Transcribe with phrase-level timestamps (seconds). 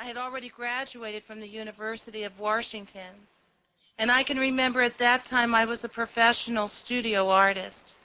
[0.00, 3.12] I had already graduated from the University of Washington.
[3.98, 7.96] And I can remember at that time I was a professional studio artist.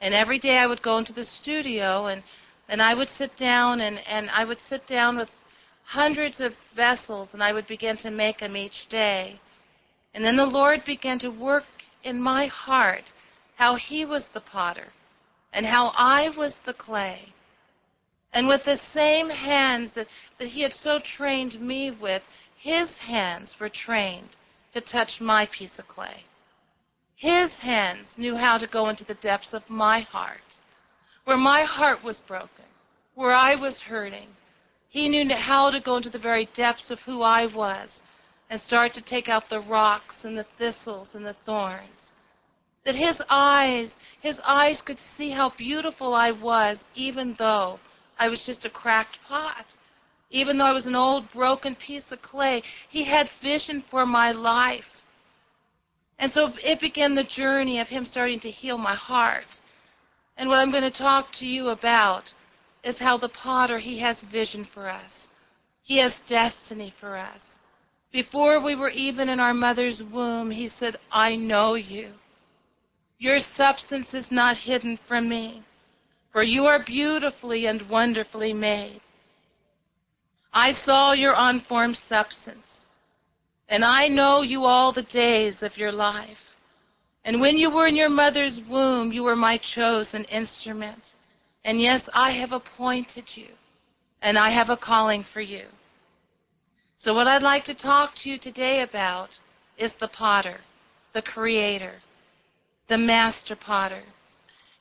[0.00, 2.22] And every day I would go into the studio and,
[2.68, 5.28] and I would sit down and, and I would sit down with
[5.82, 9.40] hundreds of vessels and I would begin to make them each day.
[10.14, 11.64] And then the Lord began to work
[12.04, 13.02] in my heart
[13.56, 14.92] how He was the potter
[15.52, 17.34] and how I was the clay.
[18.32, 20.06] And with the same hands that,
[20.38, 22.22] that He had so trained me with,
[22.56, 24.30] His hands were trained
[24.72, 26.24] to touch my piece of clay.
[27.16, 30.40] His hands knew how to go into the depths of my heart,
[31.24, 32.64] where my heart was broken,
[33.14, 34.28] where I was hurting.
[34.88, 38.00] He knew how to go into the very depths of who I was
[38.48, 42.12] and start to take out the rocks and the thistles and the thorns.
[42.84, 47.78] That his eyes, his eyes could see how beautiful I was, even though
[48.20, 49.64] I was just a cracked pot.
[50.30, 54.30] Even though I was an old broken piece of clay, he had vision for my
[54.30, 54.84] life.
[56.18, 59.46] And so it began the journey of Him starting to heal my heart.
[60.36, 62.24] And what I'm going to talk to you about
[62.84, 65.10] is how the potter, He has vision for us.
[65.82, 67.40] He has destiny for us.
[68.12, 72.12] Before we were even in our mother's womb, He said, I know you.
[73.18, 75.64] Your substance is not hidden from me,
[76.32, 79.00] for you are beautifully and wonderfully made.
[80.52, 82.64] I saw your unformed substance.
[83.68, 86.36] And I know you all the days of your life.
[87.24, 91.02] And when you were in your mother's womb, you were my chosen instrument.
[91.64, 93.46] And yes, I have appointed you.
[94.22, 95.66] And I have a calling for you.
[96.98, 99.30] So, what I'd like to talk to you today about
[99.78, 100.58] is the potter,
[101.14, 101.94] the creator,
[102.88, 104.02] the master potter.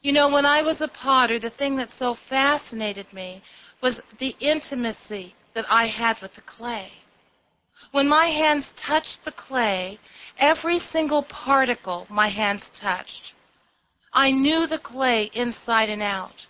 [0.01, 3.41] You know, when I was a potter, the thing that so fascinated me
[3.81, 6.91] was the intimacy that I had with the clay.
[7.91, 9.99] When my hands touched the clay,
[10.37, 13.33] every single particle my hands touched,
[14.13, 16.45] I knew the clay inside and out.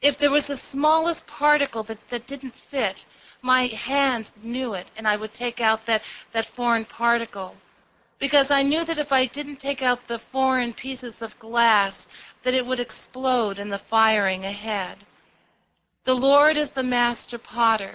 [0.00, 3.04] If there was the smallest particle that, that didn't fit,
[3.42, 6.00] my hands knew it, and I would take out that,
[6.32, 7.56] that foreign particle.
[8.20, 12.06] Because I knew that if I didn't take out the foreign pieces of glass,
[12.44, 14.98] that it would explode in the firing ahead.
[16.04, 17.94] The Lord is the master potter.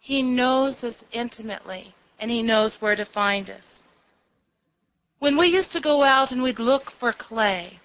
[0.00, 3.64] He knows us intimately, and He knows where to find us.
[5.20, 7.78] When we used to go out and we'd look for clay,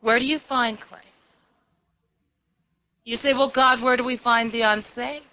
[0.00, 0.98] where do you find clay?
[3.04, 5.24] You say, well, God, where do we find the unsaved?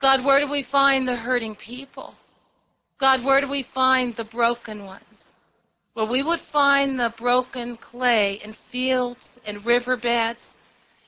[0.00, 2.14] God, where do we find the hurting people?
[3.00, 5.02] God, where do we find the broken ones?
[5.94, 10.54] Well, we would find the broken clay in fields and riverbeds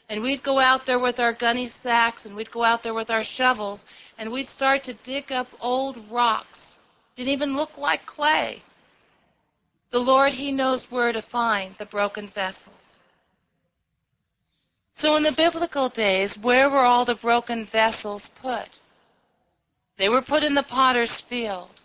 [0.08, 3.10] and we'd go out there with our gunny sacks and we'd go out there with
[3.10, 3.84] our shovels
[4.18, 6.76] and we'd start to dig up old rocks.
[7.14, 8.60] Didn't even look like clay.
[9.92, 12.74] The Lord, He knows where to find the broken vessels.
[14.94, 18.68] So in the biblical days, where were all the broken vessels put?
[19.96, 21.79] They were put in the potter's field.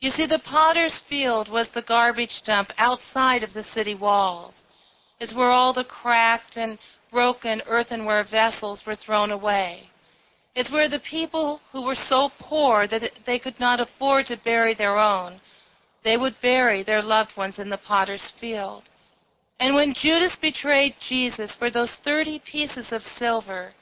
[0.00, 4.54] You see, the potter's field was the garbage dump outside of the city walls.
[5.18, 6.78] It's where all the cracked and
[7.10, 9.90] broken earthenware vessels were thrown away.
[10.54, 14.74] It's where the people who were so poor that they could not afford to bury
[14.74, 15.40] their own,
[16.04, 18.84] they would bury their loved ones in the potter's field.
[19.60, 23.72] And when Judas betrayed Jesus for those 30 pieces of silver,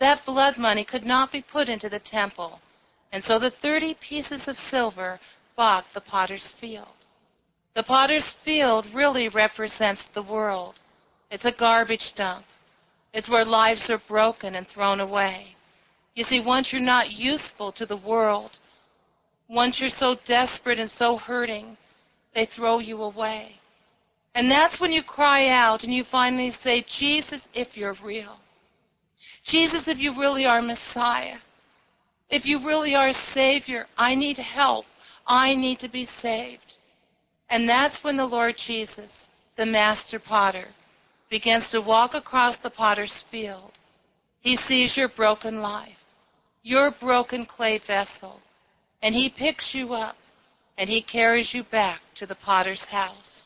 [0.00, 2.60] that blood money could not be put into the temple.
[3.12, 5.18] And so the 30 pieces of silver
[5.56, 6.88] the potter's field.
[7.74, 10.74] The potter's field really represents the world.
[11.30, 12.44] It's a garbage dump.
[13.14, 15.56] It's where lives are broken and thrown away.
[16.14, 18.52] You see, once you're not useful to the world,
[19.48, 21.76] once you're so desperate and so hurting,
[22.34, 23.52] they throw you away.
[24.34, 28.36] And that's when you cry out and you finally say, Jesus, if you're real.
[29.44, 31.36] Jesus, if you really are Messiah.
[32.30, 34.86] If you really are Savior, I need help.
[35.26, 36.76] I need to be saved.
[37.50, 39.10] And that's when the Lord Jesus,
[39.56, 40.68] the Master Potter,
[41.30, 43.72] begins to walk across the potter's field.
[44.40, 45.98] He sees your broken life,
[46.62, 48.40] your broken clay vessel,
[49.02, 50.16] and he picks you up
[50.78, 53.44] and he carries you back to the potter's house.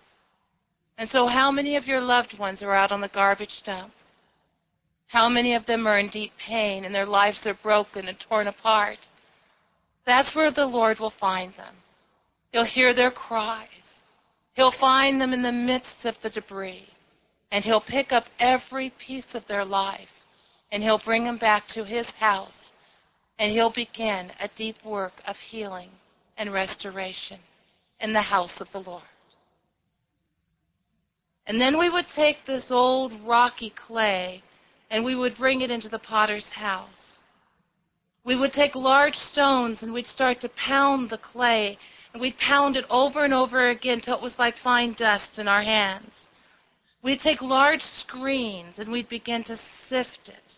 [0.98, 3.92] And so, how many of your loved ones are out on the garbage dump?
[5.08, 8.48] How many of them are in deep pain and their lives are broken and torn
[8.48, 8.98] apart?
[10.06, 11.74] That's where the Lord will find them.
[12.52, 13.68] He'll hear their cries.
[14.54, 16.88] He'll find them in the midst of the debris.
[17.52, 20.08] And He'll pick up every piece of their life
[20.72, 22.72] and He'll bring them back to His house
[23.38, 25.90] and He'll begin a deep work of healing
[26.38, 27.38] and restoration
[28.00, 29.02] in the house of the Lord.
[31.46, 34.42] And then we would take this old rocky clay
[34.90, 37.15] and we would bring it into the potter's house.
[38.26, 41.78] We would take large stones and we'd start to pound the clay
[42.12, 45.46] and we'd pound it over and over again till it was like fine dust in
[45.46, 46.12] our hands.
[47.04, 49.56] We'd take large screens and we'd begin to
[49.88, 50.54] sift it.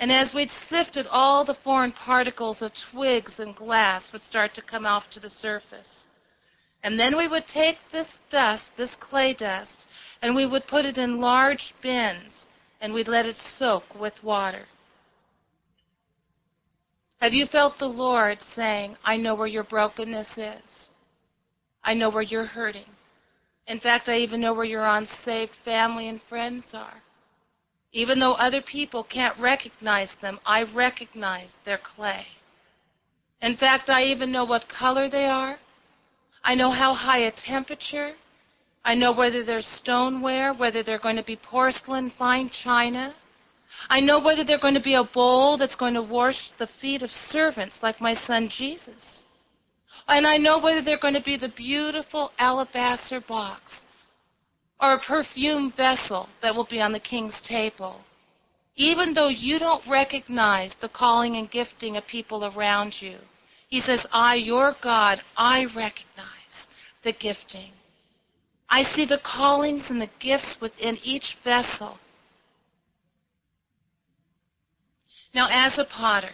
[0.00, 4.62] And as we'd sifted, all the foreign particles of twigs and glass would start to
[4.62, 6.06] come off to the surface.
[6.82, 9.86] And then we would take this dust, this clay dust,
[10.20, 12.46] and we would put it in large bins
[12.80, 14.66] and we'd let it soak with water.
[17.20, 20.90] Have you felt the Lord saying, I know where your brokenness is?
[21.82, 22.90] I know where you're hurting.
[23.66, 27.02] In fact, I even know where your unsaved family and friends are.
[27.92, 32.26] Even though other people can't recognize them, I recognize their clay.
[33.40, 35.58] In fact, I even know what color they are.
[36.44, 38.12] I know how high a temperature.
[38.84, 43.14] I know whether they're stoneware, whether they're going to be porcelain, fine china.
[43.88, 47.02] I know whether they're going to be a bowl that's going to wash the feet
[47.02, 49.24] of servants like my son Jesus.
[50.08, 53.82] And I know whether they're going to be the beautiful alabaster box
[54.80, 58.00] or a perfume vessel that will be on the king's table.
[58.76, 63.16] Even though you don't recognize the calling and gifting of people around you,
[63.68, 66.68] he says, I, your God, I recognize
[67.02, 67.72] the gifting.
[68.68, 71.98] I see the callings and the gifts within each vessel.
[75.36, 76.32] Now, as a potter,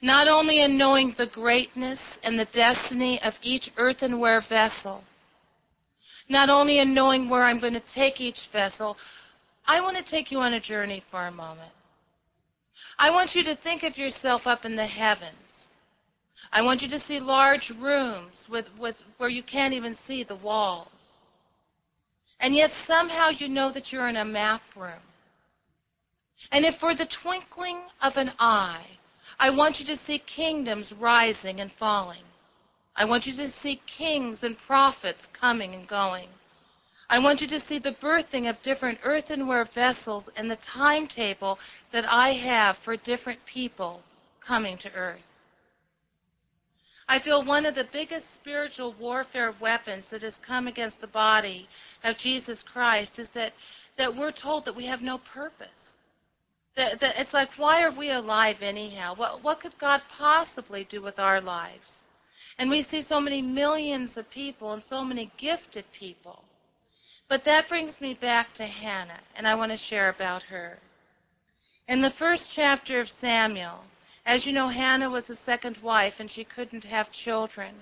[0.00, 5.04] not only in knowing the greatness and the destiny of each earthenware vessel,
[6.30, 8.96] not only in knowing where I'm going to take each vessel,
[9.66, 11.74] I want to take you on a journey for a moment.
[12.98, 15.66] I want you to think of yourself up in the heavens.
[16.52, 20.36] I want you to see large rooms with, with, where you can't even see the
[20.36, 21.18] walls.
[22.40, 25.02] And yet somehow you know that you're in a map room.
[26.50, 28.86] And if for the twinkling of an eye,
[29.38, 32.22] I want you to see kingdoms rising and falling.
[32.94, 36.28] I want you to see kings and prophets coming and going.
[37.08, 41.58] I want you to see the birthing of different earthenware vessels and the timetable
[41.92, 44.02] that I have for different people
[44.44, 45.20] coming to earth.
[47.08, 51.68] I feel one of the biggest spiritual warfare weapons that has come against the body
[52.02, 53.52] of Jesus Christ is that,
[53.96, 55.68] that we're told that we have no purpose.
[56.76, 59.14] That, that it's like, why are we alive anyhow?
[59.16, 61.90] What, what could God possibly do with our lives?
[62.58, 66.42] And we see so many millions of people and so many gifted people.
[67.28, 70.78] But that brings me back to Hannah, and I want to share about her.
[71.88, 73.80] In the first chapter of Samuel,
[74.24, 77.74] as you know, Hannah was the second wife, and she couldn't have children.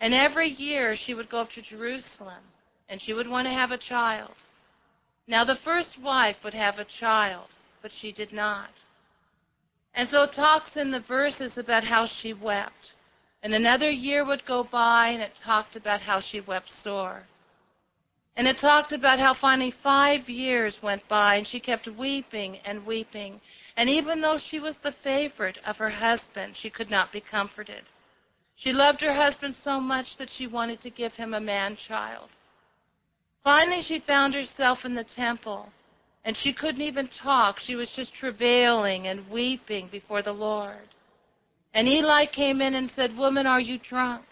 [0.00, 2.42] And every year she would go up to Jerusalem,
[2.88, 4.32] and she would want to have a child.
[5.26, 7.48] Now, the first wife would have a child,
[7.82, 8.70] but she did not.
[9.94, 12.92] And so it talks in the verses about how she wept.
[13.42, 17.26] And another year would go by, and it talked about how she wept sore.
[18.38, 22.86] And it talked about how finally five years went by and she kept weeping and
[22.86, 23.40] weeping.
[23.76, 27.82] And even though she was the favorite of her husband, she could not be comforted.
[28.54, 32.28] She loved her husband so much that she wanted to give him a man child.
[33.42, 35.72] Finally, she found herself in the temple,
[36.28, 37.56] and she couldn't even talk.
[37.58, 40.86] She was just travailing and weeping before the Lord.
[41.72, 44.26] And Eli came in and said, Woman, are you drunk?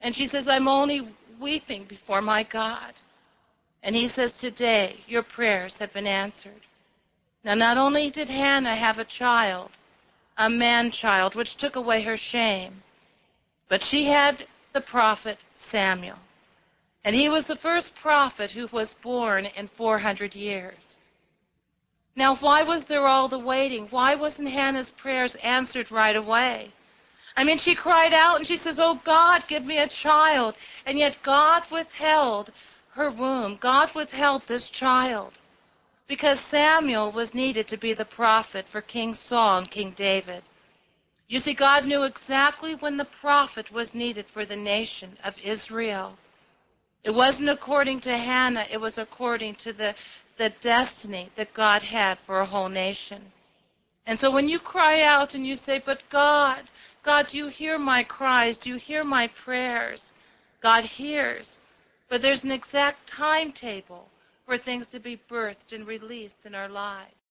[0.00, 2.92] And she says, I'm only weeping before my God.
[3.84, 6.62] And he says, Today your prayers have been answered.
[7.44, 9.70] Now, not only did Hannah have a child,
[10.38, 12.82] a man child, which took away her shame,
[13.68, 14.42] but she had
[14.74, 15.38] the prophet
[15.70, 16.18] Samuel.
[17.04, 20.95] And he was the first prophet who was born in 400 years.
[22.16, 23.88] Now, why was there all the waiting?
[23.90, 26.72] Why wasn't Hannah's prayers answered right away?
[27.36, 30.54] I mean, she cried out and she says, Oh God, give me a child.
[30.86, 32.50] And yet God withheld
[32.94, 35.34] her womb, God withheld this child
[36.08, 40.42] because Samuel was needed to be the prophet for King Saul and King David.
[41.28, 46.16] You see, God knew exactly when the prophet was needed for the nation of Israel.
[47.06, 49.94] It wasn't according to Hannah, it was according to the,
[50.38, 53.22] the destiny that God had for a whole nation.
[54.06, 56.64] And so when you cry out and you say, But God,
[57.04, 58.56] God, do you hear my cries?
[58.56, 60.02] Do you hear my prayers?
[60.60, 61.46] God hears.
[62.10, 64.08] But there's an exact timetable
[64.44, 67.14] for things to be birthed and released in our lives.